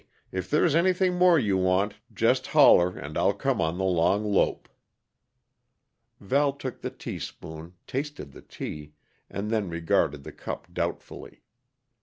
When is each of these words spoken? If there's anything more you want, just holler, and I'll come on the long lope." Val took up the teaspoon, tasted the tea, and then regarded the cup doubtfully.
If 0.31 0.49
there's 0.49 0.73
anything 0.73 1.13
more 1.19 1.37
you 1.37 1.57
want, 1.59 1.93
just 2.11 2.47
holler, 2.47 2.97
and 2.97 3.15
I'll 3.19 3.35
come 3.35 3.61
on 3.61 3.77
the 3.77 3.83
long 3.83 4.23
lope." 4.25 4.67
Val 6.19 6.53
took 6.53 6.77
up 6.77 6.81
the 6.81 6.89
teaspoon, 6.89 7.75
tasted 7.85 8.31
the 8.31 8.41
tea, 8.41 8.93
and 9.29 9.51
then 9.51 9.69
regarded 9.69 10.23
the 10.23 10.31
cup 10.31 10.65
doubtfully. 10.73 11.43